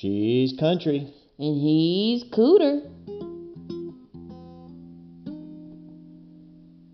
[0.00, 1.12] She's country.
[1.40, 2.88] And he's cooter.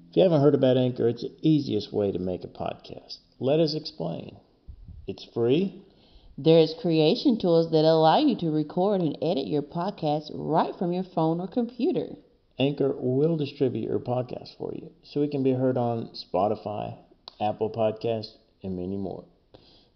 [0.09, 3.19] If you haven't heard about Anchor, it's the easiest way to make a podcast.
[3.39, 4.39] Let us explain.
[5.07, 5.83] It's free.
[6.39, 11.05] There's creation tools that allow you to record and edit your podcast right from your
[11.05, 12.17] phone or computer.
[12.59, 16.97] Anchor will distribute your podcast for you so it can be heard on Spotify,
[17.39, 18.33] Apple Podcasts,
[18.63, 19.27] and many more.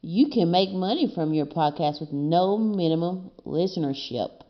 [0.01, 4.43] You can make money from your podcast with no minimum listenership.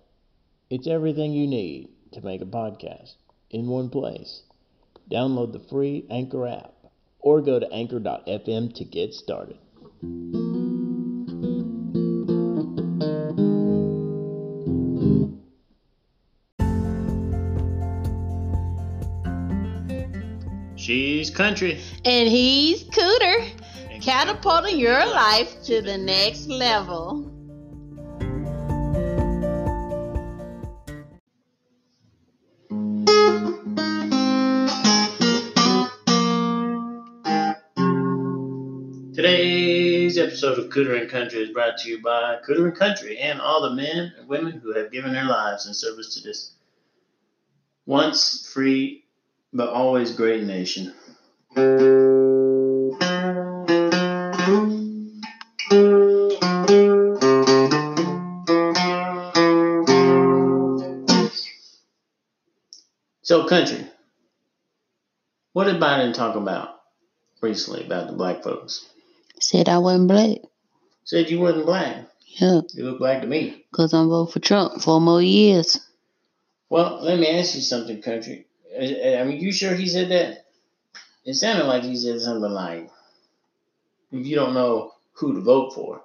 [0.68, 3.14] It's everything you need to make a podcast
[3.48, 4.42] in one place.
[5.10, 6.74] Download the free Anchor app
[7.18, 9.56] or go to anchor.fm to get started.
[20.76, 21.80] She's country.
[22.04, 23.57] And he's cooter,
[24.08, 27.30] catapulting your life to the next level.
[39.14, 43.42] Today's episode of Cooter and Country is brought to you by Cooter and Country and
[43.42, 46.52] all the men and women who have given their lives in service to this
[47.84, 49.04] once free
[49.52, 50.94] but always great nation.
[63.28, 63.84] So, country,
[65.52, 66.76] what did Biden talk about
[67.42, 68.88] recently about the black folks?
[69.38, 70.38] Said I wasn't black.
[71.04, 72.08] Said you wasn't black.
[72.24, 73.66] Yeah, You look black to me.
[73.70, 75.78] because I'm voting for Trump four more years.
[76.70, 78.46] Well, let me ask you something, country.
[78.74, 80.46] I I mean, you sure he said that?
[81.26, 82.90] It sounded like he said something like,
[84.10, 86.02] "If you don't know who to vote for,"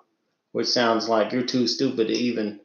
[0.51, 2.59] which sounds like you're too stupid to even.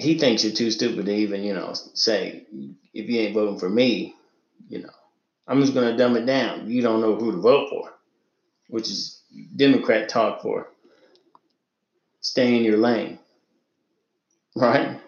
[0.00, 2.46] He thinks you're too stupid to even, you know, say
[2.94, 4.14] if you ain't voting for me,
[4.68, 4.90] you know.
[5.46, 6.70] I'm just gonna dumb it down.
[6.70, 7.92] You don't know who to vote for,
[8.68, 9.20] which is
[9.56, 10.68] Democrat talk for
[12.20, 13.18] stay in your lane,
[14.56, 15.00] right?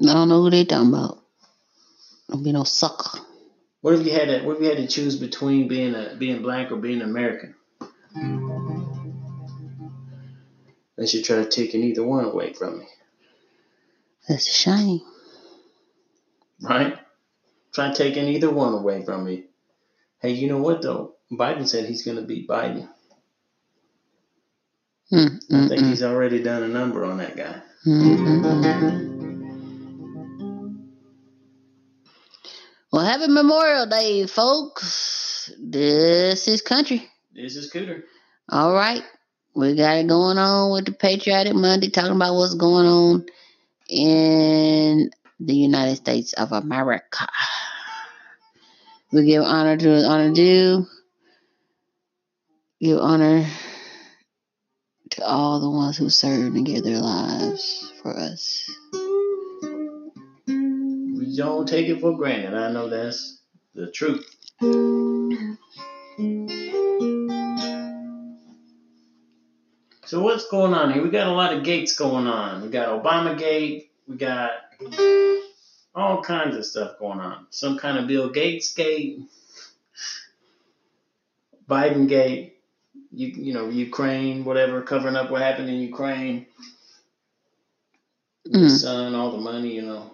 [0.00, 1.18] I don't know who they talking about.
[2.30, 3.18] Don't be no sucker.
[3.80, 4.46] What if you had to?
[4.46, 7.54] What if you had to choose between being a being black or being American?
[10.96, 12.86] They should try to take either one away from me,
[14.28, 15.00] That's a shame.
[16.62, 16.98] right?
[17.74, 19.46] Try taking either one away from me.
[20.20, 21.14] Hey, you know what though?
[21.32, 22.88] Biden said he's going to beat Biden.
[25.12, 27.62] Mm, I mm, think mm, he's already done a number on that guy.
[27.86, 29.08] mm, mm, mm.
[32.92, 35.52] Well, happy Memorial Day, folks.
[35.58, 37.08] This is country.
[37.34, 38.02] This is Cooter.
[38.50, 39.02] All right.
[39.54, 43.26] We got it going on with the Patriotic Monday, talking about what's going on
[43.88, 45.10] in
[45.40, 47.26] the United States of America.
[49.12, 50.86] We give honor to his honor due.
[52.80, 53.46] Give honor
[55.10, 58.70] to all the ones who served and gave their lives for us.
[60.46, 62.54] We don't take it for granted.
[62.54, 63.40] I know that's
[63.74, 64.26] the truth.
[70.08, 71.02] So what's going on here?
[71.02, 72.62] We got a lot of gates going on.
[72.62, 73.90] We got Obama Gate.
[74.06, 74.52] We got
[75.94, 77.46] all kinds of stuff going on.
[77.50, 79.20] Some kind of Bill Gates gate,
[81.68, 82.56] Biden gate.
[83.12, 86.46] You you know Ukraine, whatever, covering up what happened in Ukraine.
[88.46, 88.70] The Mm.
[88.70, 90.10] son, all the money, you know.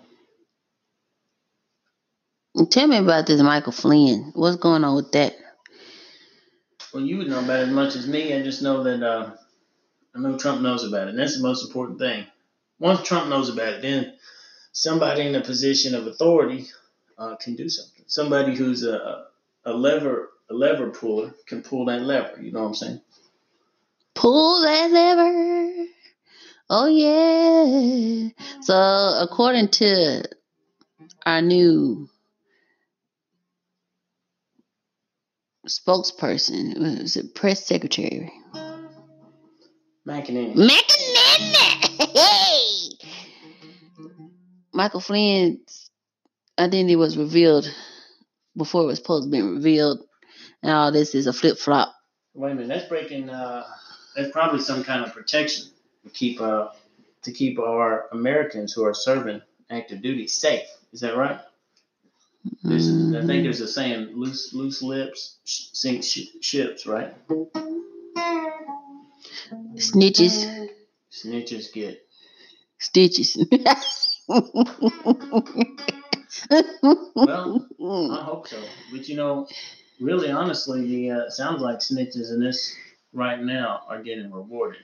[2.69, 4.33] Tell me about this Michael Flynn.
[4.34, 5.37] What's going on with that?
[6.93, 8.34] Well, you would know about it as much as me.
[8.34, 9.31] I just know that uh,
[10.14, 11.10] I know Trump knows about it.
[11.10, 12.26] And that's the most important thing.
[12.78, 14.14] Once Trump knows about it, then
[14.72, 16.66] somebody in a position of authority
[17.19, 18.04] uh, can do something.
[18.06, 19.26] Somebody who's a,
[19.64, 22.41] a lever a lever puller can pull that lever.
[22.41, 23.00] You know what I'm saying?
[24.14, 25.86] Pull that lever.
[26.71, 28.28] Oh yeah.
[28.62, 30.22] So according to
[31.27, 32.09] our new
[35.66, 38.33] spokesperson, was it press secretary?
[40.06, 40.54] McEnany.
[40.54, 41.80] McEnany.
[42.15, 42.89] Hey!
[44.72, 45.91] Michael Flynn's
[46.59, 47.72] identity was revealed
[48.56, 50.01] before it was supposed to be revealed,
[50.62, 51.95] and all this is a flip flop.
[52.34, 52.68] Wait a minute.
[52.68, 53.30] That's breaking.
[53.30, 53.65] Uh,
[54.16, 55.66] that's probably some kind of protection
[56.04, 56.68] to keep uh,
[57.22, 59.41] to keep our Americans who are serving
[59.71, 60.68] active duty safe.
[60.92, 61.41] Is that right?
[62.62, 67.15] There's, I think there's a saying, loose loose lips sink sh- ships, right?
[69.76, 70.68] Snitches
[71.14, 72.04] Snitches get
[72.78, 73.36] stitches.
[77.14, 77.68] well.
[77.78, 78.60] I hope so.
[78.91, 79.46] But you know,
[80.00, 82.76] really, honestly, the uh, sounds like snitches in this
[83.12, 84.82] right now are getting rewarded.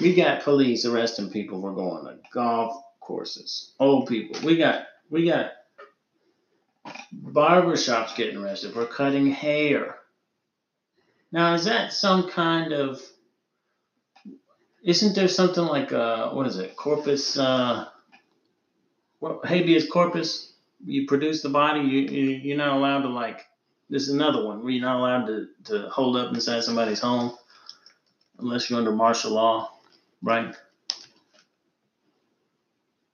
[0.00, 3.72] We got police arresting people for going to golf courses.
[3.78, 4.40] Old people.
[4.44, 5.52] We got we got
[7.14, 9.98] barbershops getting arrested for cutting hair.
[11.34, 13.02] Now, is that some kind of?
[14.84, 16.76] Isn't there something like uh, what is it?
[16.76, 17.88] Corpus, uh,
[19.18, 20.52] what habeas corpus?
[20.86, 21.80] You produce the body.
[21.80, 23.40] You, you you're not allowed to like.
[23.90, 27.36] This is another one where you're not allowed to to hold up inside somebody's home
[28.38, 29.72] unless you're under martial law,
[30.22, 30.54] right?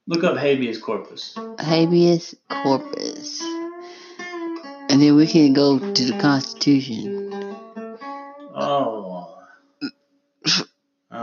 [0.05, 1.35] Look up habeas corpus.
[1.57, 3.41] Habeas corpus.
[4.91, 7.30] And then we can go to the Constitution.
[8.53, 9.37] Oh.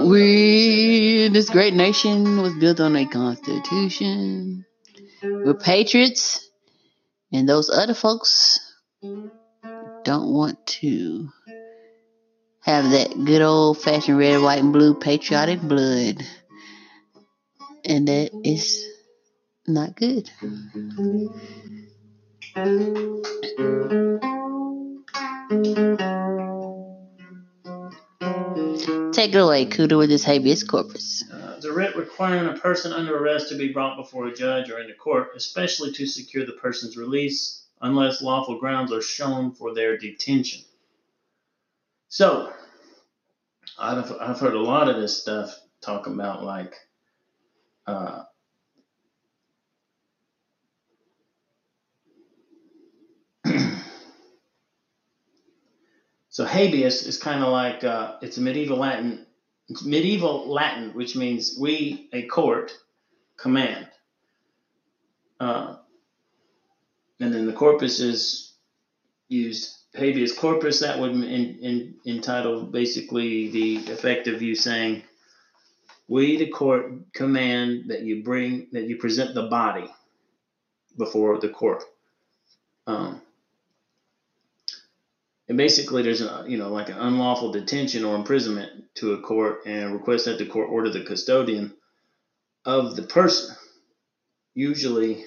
[0.02, 4.66] We, this great nation was built on a Constitution.
[5.22, 6.48] We're patriots,
[7.32, 8.60] and those other folks
[10.04, 11.28] don't want to
[12.60, 16.22] have that good old fashioned red, white, and blue patriotic blood.
[17.84, 18.84] And that is
[19.66, 20.30] not good.
[29.12, 31.24] Take it away, Cooter, with this habeas corpus.
[31.32, 34.78] Uh, the writ requiring a person under arrest to be brought before a judge or
[34.78, 39.98] into court, especially to secure the person's release, unless lawful grounds are shown for their
[39.98, 40.62] detention.
[42.08, 42.52] So,
[43.78, 46.74] I've, I've heard a lot of this stuff talk about like
[47.86, 48.24] uh,
[56.38, 59.26] So habeas is kind of like uh, it's medieval Latin.
[59.68, 62.70] It's medieval Latin, which means we, a court,
[63.36, 63.88] command.
[65.40, 65.78] Uh,
[67.18, 68.52] and then the corpus is
[69.26, 70.78] used habeas corpus.
[70.78, 75.02] That would in, in, entitle basically the effect of you saying,
[76.06, 79.90] "We, the court, command that you bring that you present the body
[80.96, 81.82] before the court."
[82.86, 83.22] Um,
[85.48, 89.60] and basically there's a you know like an unlawful detention or imprisonment to a court
[89.66, 91.72] and request that the court order the custodian
[92.64, 93.56] of the person.
[94.54, 95.24] Usually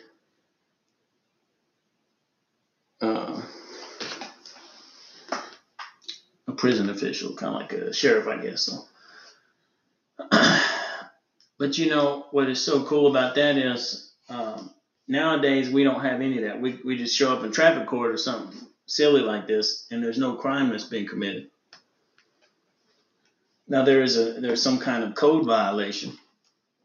[3.01, 3.41] uh,
[6.47, 8.62] a prison official kind of like a sheriff i guess.
[8.62, 8.85] So
[11.57, 14.69] but you know what is so cool about that is um,
[15.07, 16.62] nowadays we don't have any of that.
[16.62, 20.17] We, we just show up in traffic court or something silly like this and there's
[20.17, 21.49] no crime that's being committed.
[23.67, 26.17] Now there is a there's some kind of code violation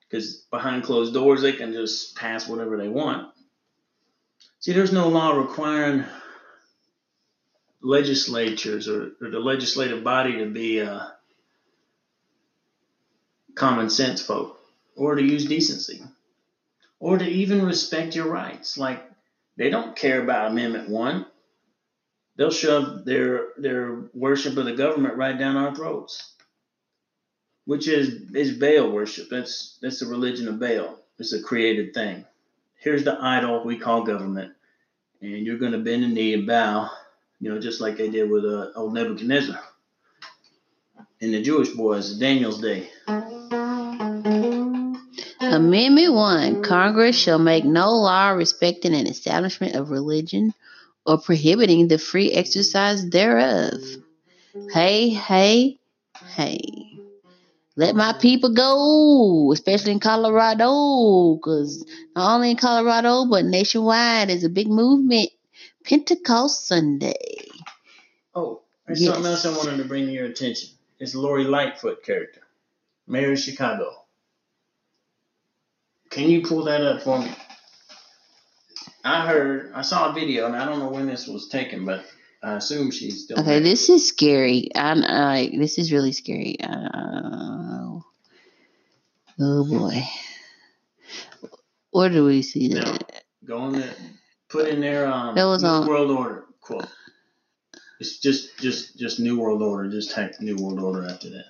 [0.01, 3.33] because behind closed doors they can just pass whatever they want.
[4.61, 6.05] See, there's no law requiring
[7.83, 11.07] legislatures or, or the legislative body to be uh,
[13.55, 14.59] common sense folk
[14.97, 16.03] or to use decency
[16.99, 18.79] or to even respect your rights.
[18.79, 19.03] Like
[19.57, 21.27] they don't care about Amendment 1
[22.37, 26.35] they'll shove their their worship of the government right down our throats,
[27.65, 29.29] which is is Baal worship.
[29.31, 30.99] That's that's the religion of Baal.
[31.19, 32.25] It's a created thing.
[32.79, 34.53] Here's the idol we call government,
[35.21, 36.91] and you're going to bend a knee and bow,
[37.41, 39.61] you know, just like they did with uh, old Nebuchadnezzar
[41.21, 42.91] and the Jewish boys, Daniel's day.
[45.41, 50.53] Amendment 1 Congress shall make no law respecting an establishment of religion
[51.07, 53.81] or prohibiting the free exercise thereof.
[54.73, 55.79] Hey, hey,
[56.35, 56.61] hey.
[57.79, 61.85] Let my people go, especially in Colorado, because
[62.15, 65.29] not only in Colorado, but nationwide is a big movement.
[65.85, 67.15] Pentecost Sunday.
[68.35, 69.13] Oh, there's yes.
[69.13, 70.71] something else I wanted to bring to your attention.
[70.99, 72.41] It's Lori Lightfoot character,
[73.07, 74.07] Mayor of Chicago.
[76.09, 77.31] Can you pull that up for me?
[79.07, 82.05] I heard, I saw a video, and I don't know when this was taken, but
[82.43, 83.39] I assume she's still.
[83.39, 83.61] Okay, there.
[83.61, 84.71] this is scary.
[84.75, 86.57] I'm like, this is really scary.
[86.61, 88.01] Uh,
[89.41, 90.03] oh boy,
[91.91, 92.85] where do we see that?
[92.85, 92.99] Now,
[93.47, 93.95] go on there,
[94.49, 95.07] put in there.
[95.07, 96.89] Um, that was New on World Order quote.
[98.01, 99.89] It's just, just, just New World Order.
[99.91, 101.45] Just type New World Order after that.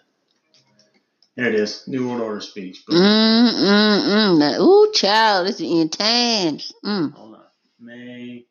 [1.35, 1.85] There it is.
[1.87, 2.85] New World Order speech.
[2.89, 4.61] Mm, mm, mm.
[4.61, 6.73] Ooh, child, this is intense.
[6.85, 7.36] Mm.
[7.79, 8.47] May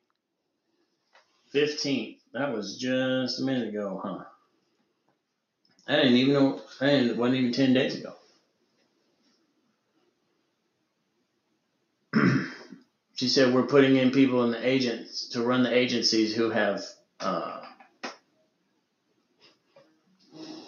[1.53, 2.17] 15th.
[2.33, 4.23] That was just a minute ago, huh?
[5.87, 6.61] I didn't even know.
[6.81, 7.11] I didn't.
[7.11, 8.13] It wasn't even ten days ago.
[13.15, 16.83] she said we're putting in people in the agents to run the agencies who have
[17.19, 17.61] uh,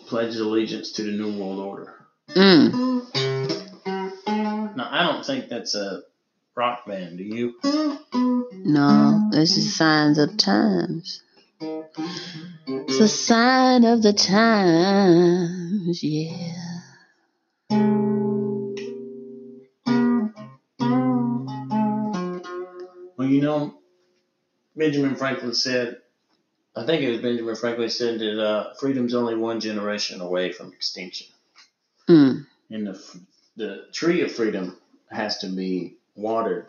[0.06, 1.94] pledged allegiance to the New World Order.
[2.30, 3.06] Mm.
[4.76, 6.04] Now I don't think that's a
[6.58, 7.20] rock band.
[7.20, 7.56] Do you?
[8.66, 11.22] No, this is signs of times.
[11.62, 16.82] It's a sign of the times, yeah.
[23.18, 23.76] Well, you know,
[24.76, 26.02] Benjamin Franklin said.
[26.76, 30.74] I think it was Benjamin Franklin said that uh, freedom's only one generation away from
[30.74, 31.26] extinction.
[32.08, 32.46] Mm.
[32.70, 33.22] And the
[33.56, 34.78] the tree of freedom
[35.10, 36.66] has to be watered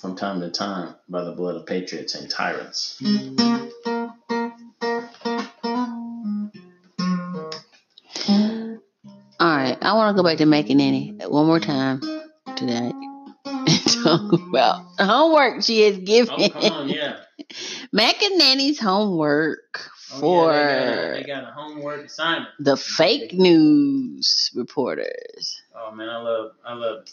[0.00, 3.00] from time to time by the blood of patriots and tyrants.
[8.28, 12.00] All right, I want to go back to McEnany one more time
[12.56, 12.92] today
[13.46, 16.34] and talk about homework she has given.
[16.38, 17.16] Oh, come on, yeah.
[17.94, 22.48] McEnany's homework Oh, for yeah, they, got, they got a homework assignment.
[22.58, 25.62] the fake news reporters.
[25.74, 27.06] Oh man, I love, I love.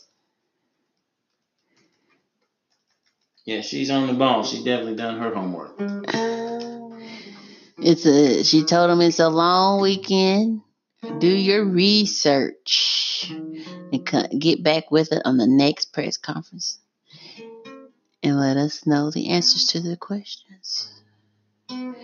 [3.48, 4.44] Yeah, she's on the ball.
[4.44, 5.76] She's definitely done her homework.
[7.78, 8.44] It's a.
[8.44, 10.64] She told him it's a long weekend.
[11.20, 14.06] Do your research and
[14.38, 16.80] get back with it on the next press conference,
[18.22, 21.02] and let us know the answers to the questions.
[21.70, 21.96] A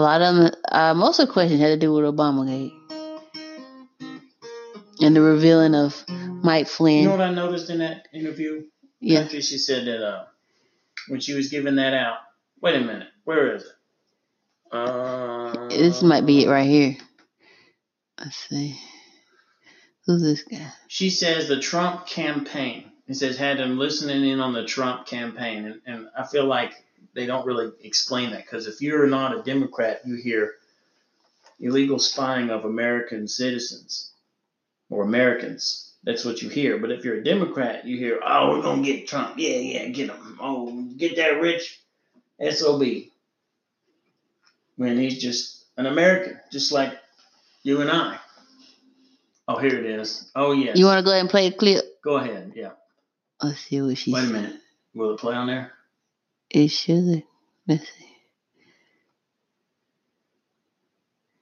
[0.00, 2.72] lot of them, uh, most of the questions had to do with Obamagate
[5.00, 6.98] and the revealing of Mike Flynn.
[6.98, 8.62] You know what I noticed in that interview?
[9.02, 10.24] Yeah, Country, she said that uh,
[11.08, 12.18] when she was giving that out.
[12.60, 13.72] Wait a minute, where is it?
[14.70, 16.96] Uh, this might be it right here.
[18.18, 18.78] Let's see.
[20.06, 20.72] Who's this guy?
[20.88, 22.90] She says the Trump campaign.
[23.08, 26.72] It says had them listening in on the Trump campaign, and, and I feel like
[27.14, 30.54] they don't really explain that because if you're not a Democrat, you hear
[31.60, 34.12] illegal spying of American citizens
[34.88, 35.81] or Americans.
[36.04, 36.78] That's what you hear.
[36.78, 39.38] But if you're a Democrat, you hear, "Oh, we're gonna get Trump.
[39.38, 40.38] Yeah, yeah, get him.
[40.40, 41.80] Oh, get that rich
[42.50, 42.82] sob."
[44.76, 46.98] When he's just an American, just like
[47.62, 48.18] you and I.
[49.46, 50.30] Oh, here it is.
[50.34, 50.78] Oh yes.
[50.78, 52.00] You want to go ahead and play a clip?
[52.02, 52.52] Go ahead.
[52.56, 52.72] Yeah.
[53.40, 54.32] Let's see what she Wait a said.
[54.32, 54.60] minute.
[54.94, 55.72] Will it play on there?
[56.50, 57.22] It should.
[57.66, 58.16] Let's see.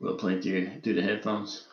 [0.01, 1.67] Will it play through through the headphones?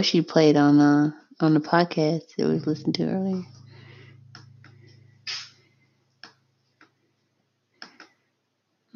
[0.00, 3.42] Wish you played on uh on the podcast that we listened to earlier.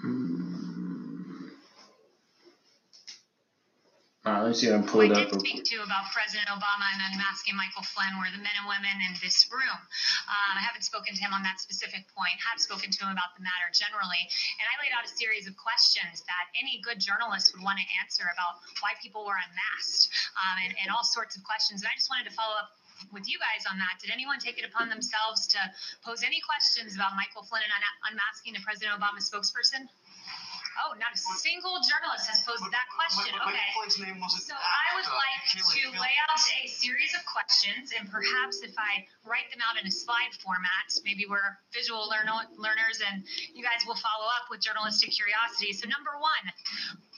[0.02, 1.50] Mm.
[4.54, 6.14] All right, let's see if I can pull Who it I did speak to about
[6.14, 9.80] President Obama and unmasking Michael Flynn were the men and women in this room.
[10.30, 13.34] Um, I haven't spoken to him on that specific point, have spoken to him about
[13.34, 14.22] the matter generally.
[14.62, 17.86] And I laid out a series of questions that any good journalist would want to
[17.98, 20.06] answer about why people were unmasked
[20.38, 21.82] um, and, and all sorts of questions.
[21.82, 22.78] And I just wanted to follow up
[23.10, 23.98] with you guys on that.
[23.98, 25.60] Did anyone take it upon themselves to
[26.06, 29.90] pose any questions about Michael Flynn and un- unmasking the President Obama spokesperson?
[30.82, 33.30] Oh, not a single journalist has posed that question.
[33.46, 33.68] Okay.
[34.42, 39.06] So I would like to lay out a series of questions, and perhaps if I
[39.22, 43.22] write them out in a slide format, maybe we're visual learn- learners, and
[43.54, 45.70] you guys will follow up with journalistic curiosity.
[45.72, 46.44] So number one,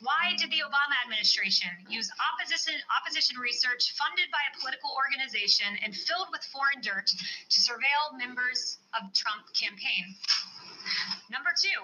[0.05, 5.97] why did the Obama administration use opposition opposition research funded by a political organization and
[5.97, 10.13] filled with foreign dirt to surveil members of Trump campaign?
[11.33, 11.81] Number two,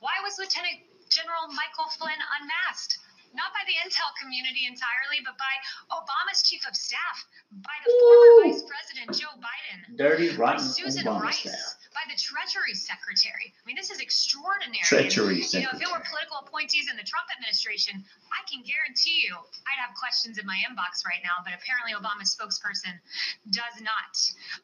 [0.00, 0.80] why was Lieutenant
[1.12, 2.98] General Michael Flynn unmasked?
[3.34, 5.54] Not by the intel community entirely, but by
[5.88, 7.16] Obama's chief of staff,
[7.64, 11.81] by the former Vice President Joe Biden, Dirty, by Susan Obama Rice, staff.
[11.92, 13.52] By the Treasury Secretary.
[13.52, 14.84] I mean, this is extraordinary.
[14.84, 19.22] Treachery You know, if it were political appointees in the Trump administration, I can guarantee
[19.22, 22.96] you I'd have questions in my inbox right now, but apparently Obama's spokesperson
[23.52, 24.12] does not.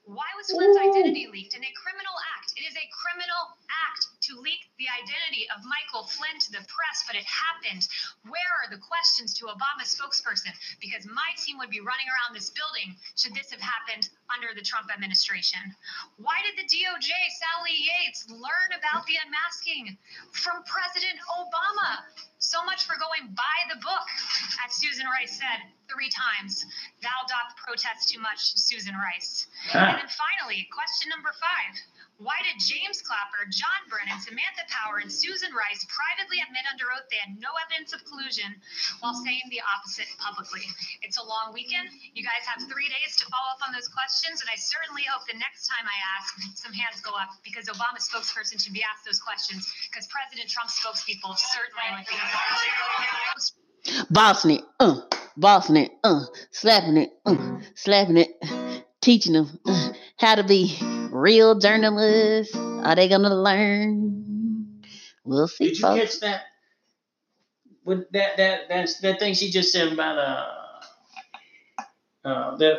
[0.09, 0.89] Why was Flynn's Ooh.
[0.91, 2.57] identity leaked in a criminal act?
[2.57, 6.99] It is a criminal act to leak the identity of Michael Flynn to the press,
[7.07, 7.87] but it happened.
[8.27, 10.53] Where are the questions to Obama's spokesperson?
[10.81, 14.65] Because my team would be running around this building should this have happened under the
[14.65, 15.61] Trump administration.
[16.17, 19.97] Why did the DOJ, Sally Yates, learn about the unmasking
[20.33, 22.05] from President Obama?
[22.39, 24.07] So much for going by the book,
[24.63, 25.59] as Susan Rice said
[25.91, 26.65] three times.
[27.03, 29.49] Thou doth protest too much, Susan Rice.
[29.75, 29.91] Ah.
[29.91, 31.75] And then finally, question number five.
[32.19, 37.07] Why did James Clapper, John Brennan, Samantha Power, and Susan Rice privately admit under oath
[37.15, 38.59] they had no evidence of collusion
[38.99, 40.67] while saying the opposite publicly?
[41.07, 41.87] It's a long weekend.
[42.19, 45.31] You guys have three days to follow up on those questions, and I certainly hope
[45.31, 49.07] the next time I ask, some hands go up because Obama's spokesperson should be asked
[49.07, 52.19] those questions because President Trump's spokespeople certainly be.
[54.11, 55.07] bossing it, uh,
[55.39, 58.35] bossing it, uh, slapping it, uh, slapping it,
[58.99, 60.75] teaching them uh, how to be
[61.21, 62.55] real journalists.
[62.57, 64.83] Are they gonna learn?
[65.25, 66.01] We'll see, Did you folks.
[66.01, 66.43] catch that?
[67.85, 70.47] With that that that's that thing she just said about uh
[72.29, 72.79] uh that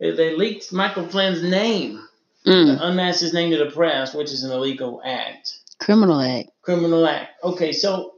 [0.00, 2.00] they they leaked Michael Flynn's name,
[2.46, 6.48] Mm, unmasked his name to the press, which is an illegal act, criminal act.
[6.62, 7.32] criminal act.
[7.44, 8.14] Okay, so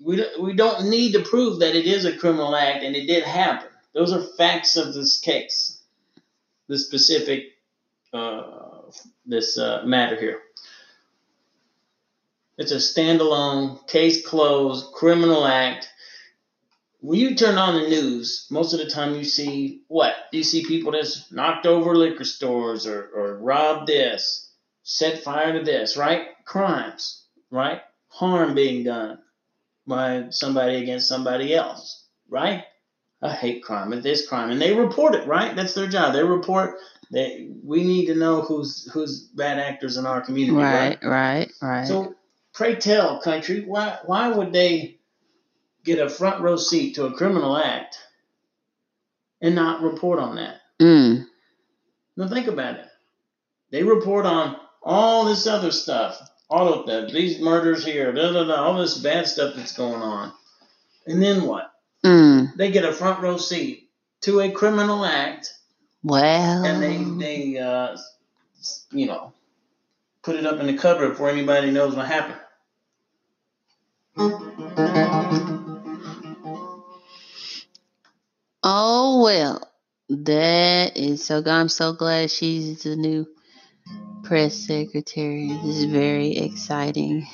[0.00, 3.24] we we don't need to prove that it is a criminal act and it did
[3.24, 3.68] happen.
[3.92, 5.80] Those are facts of this case,
[6.68, 7.57] the specific
[8.12, 8.42] uh,
[9.26, 10.40] this uh, matter here.
[12.56, 15.88] It's a standalone, case closed, criminal act.
[17.00, 20.14] When you turn on the news, most of the time you see what?
[20.32, 24.50] You see people that's knocked over liquor stores or, or robbed this,
[24.82, 26.26] set fire to this, right?
[26.44, 27.82] Crimes, right?
[28.08, 29.18] Harm being done
[29.86, 32.64] by somebody against somebody else, right?
[33.22, 35.54] a hate crime and this crime, and they report it, right?
[35.56, 36.12] That's their job.
[36.12, 36.78] They report
[37.10, 40.98] we need to know who's who's bad actors in our community, right?
[41.02, 41.86] Right, right, right.
[41.86, 42.14] So
[42.54, 44.98] pray tell, country, why why would they
[45.84, 47.98] get a front row seat to a criminal act
[49.40, 50.56] and not report on that?
[50.80, 51.24] mm,
[52.16, 52.86] Now think about it.
[53.70, 58.44] They report on all this other stuff, all of that, these murders here, da da
[58.44, 60.32] da, all this bad stuff that's going on,
[61.06, 61.70] and then what?
[62.04, 62.54] mm.
[62.56, 63.90] They get a front row seat
[64.22, 65.52] to a criminal act,
[66.02, 67.96] Well, and they they uh,
[68.92, 69.32] you know
[70.22, 72.40] put it up in the cupboard before anybody knows what happened.
[78.62, 79.64] oh well.
[80.10, 81.42] That is so.
[81.44, 83.26] I'm so glad she's the new
[84.22, 85.48] press secretary.
[85.48, 87.26] This is very exciting.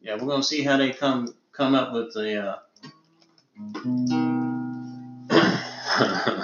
[0.00, 2.58] Yeah, we're gonna see how they come come up with the.
[5.30, 6.40] Uh...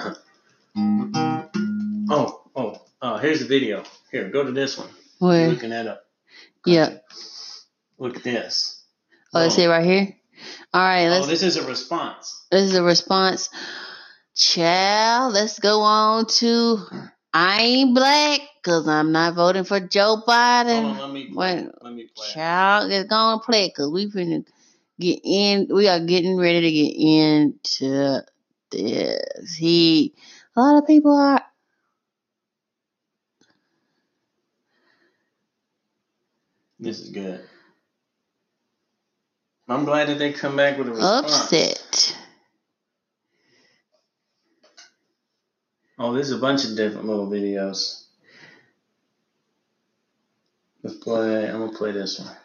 [3.31, 3.85] Here's the video.
[4.11, 4.89] Here, go to this one.
[5.21, 5.47] You're Where?
[5.47, 6.03] looking that up.
[6.65, 6.97] Yeah.
[7.97, 8.83] Look at this.
[9.33, 10.17] Oh, let's see right here?
[10.73, 11.05] All right.
[11.05, 11.27] Oh, Let's.
[11.27, 12.45] this is a response.
[12.51, 13.49] This is a response.
[14.35, 16.79] Child, let's go on to
[17.33, 20.83] I ain't black because I'm not voting for Joe Hold Biden.
[20.83, 21.55] on, let me play.
[21.55, 21.71] Wait.
[21.81, 22.27] Let me play.
[22.33, 24.45] Child, let's go and play because we finna
[24.99, 25.69] get in.
[25.73, 28.23] We are getting ready to get into
[28.71, 29.53] this.
[29.55, 30.15] He,
[30.53, 31.41] a lot of people are.
[36.81, 37.39] This is good.
[39.69, 41.31] I'm glad that they come back with a response.
[41.31, 42.17] upset.
[45.99, 48.05] Oh, there's a bunch of different little videos.
[50.81, 51.47] Let's play.
[51.47, 52.35] I'm gonna play this one.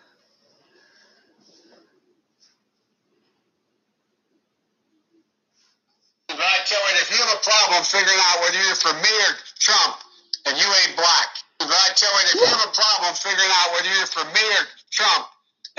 [6.28, 6.58] But I
[7.00, 9.96] if you have a problem figuring out whether you're for me or Trump
[10.44, 13.72] and you ain't black, but I tell you, if you have a problem figuring out
[13.72, 15.24] whether you're for me or Trump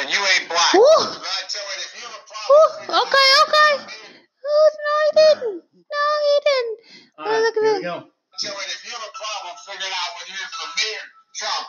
[0.02, 0.84] and you ain't black, Woo.
[0.84, 3.72] but I tell you, if you have a problem Woo, okay, okay.
[3.74, 4.16] you're for me or-
[4.48, 5.60] Oh, no, he didn't.
[5.76, 6.78] No, he didn't.
[7.20, 7.78] All Oh, look at here that.
[7.78, 7.98] we go.
[8.08, 11.06] I tell you, if you have a problem figuring out whether you're for me or
[11.36, 11.68] Trump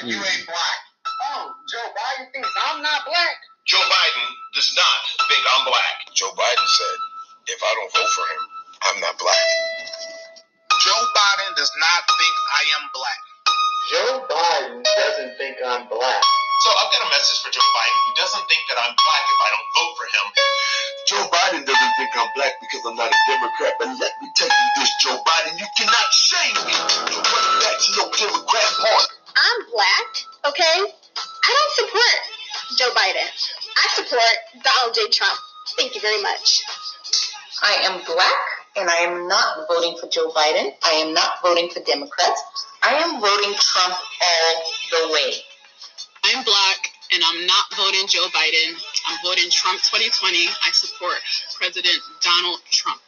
[0.00, 0.24] and you hmm.
[0.24, 0.43] ain't
[16.94, 19.68] got a message for Joe Biden who doesn't think that I'm black if I don't
[19.74, 20.26] vote for him.
[21.10, 23.74] Joe Biden doesn't think I'm black because I'm not a Democrat.
[23.82, 26.74] But let me tell you this, Joe Biden, you cannot shame me
[27.10, 29.10] for running back to your Democrat party.
[29.34, 30.10] I'm black,
[30.54, 30.76] okay?
[30.86, 32.18] I don't support
[32.78, 33.26] Joe Biden.
[33.26, 35.10] I support Donald J.
[35.10, 35.38] Trump.
[35.74, 36.62] Thank you very much.
[37.62, 38.38] I am black
[38.76, 40.70] and I am not voting for Joe Biden.
[40.84, 42.38] I am not voting for Democrats.
[42.82, 44.54] I am voting Trump all
[44.94, 45.42] the way.
[46.34, 48.74] I'm black and I'm not voting Joe Biden.
[49.06, 50.50] I'm voting Trump 2020.
[50.66, 51.14] I support
[51.54, 51.94] President
[52.26, 52.98] Donald Trump.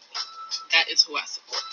[0.71, 1.67] That is who I support.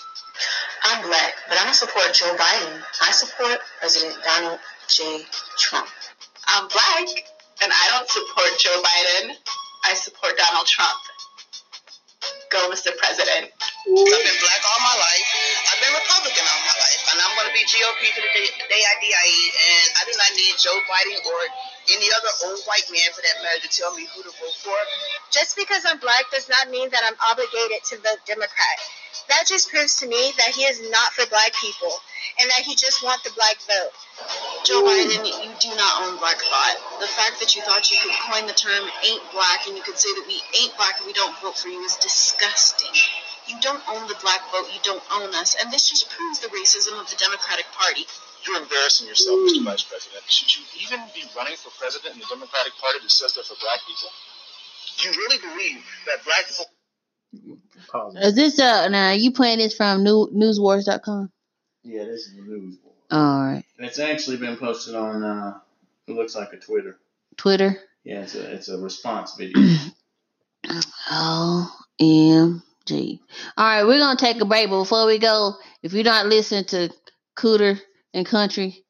[0.82, 2.82] I'm black, but I don't support Joe Biden.
[3.06, 5.22] I support President Donald J.
[5.56, 5.86] Trump.
[6.50, 7.06] I'm black
[7.62, 9.38] and I don't support Joe Biden.
[9.86, 10.98] I support Donald Trump.
[12.50, 12.90] Go, Mr.
[12.98, 13.46] President.
[13.46, 15.26] I've been black all my life.
[15.70, 17.00] I've been Republican all my life.
[17.14, 19.38] And I'm going be GOP to the day, day I die.
[19.54, 21.38] And I do not need Joe Biden or
[21.94, 24.74] any other old white man for that matter to tell me who to vote for.
[25.30, 28.76] Just because I'm black does not mean that I'm obligated to vote Democrat.
[29.30, 31.94] That just proves to me that he is not for black people
[32.42, 33.94] and that he just wants the black vote.
[34.66, 36.76] Joe Biden, you do not own black thought.
[37.00, 39.96] The fact that you thought you could coin the term ain't black and you could
[39.96, 42.92] say that we ain't black and we don't vote for you is disgusting.
[43.48, 45.56] You don't own the black vote, you don't own us.
[45.60, 48.06] And this just proves the racism of the Democratic Party.
[48.46, 49.64] You're embarrassing yourself, Mr.
[49.64, 50.22] Vice President.
[50.28, 53.56] Should you even be running for president in the Democratic Party that says they're for
[53.60, 54.08] black people?
[54.98, 56.66] Do you really believe that black people.
[57.88, 58.16] Pause.
[58.22, 61.30] Is this uh now you playing this from new, newswars.com?
[61.82, 62.78] Yeah, this is the news.
[63.10, 63.64] All right.
[63.76, 65.22] And it's actually been posted on.
[65.22, 65.58] Uh,
[66.06, 66.96] it looks like a Twitter.
[67.36, 67.78] Twitter.
[68.04, 69.60] Yeah, it's a it's a response video.
[72.84, 73.20] OMG.
[73.56, 76.64] All right, we're gonna take a break, but before we go, if you're not listening
[76.66, 76.90] to
[77.36, 77.80] Cooter
[78.12, 78.84] and Country,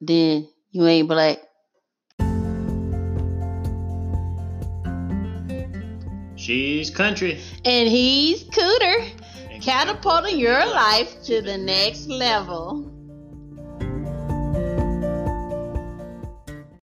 [0.00, 1.38] then you ain't black.
[6.36, 7.40] She's country.
[7.64, 12.93] And he's Cooter, catapulting your life to the next level.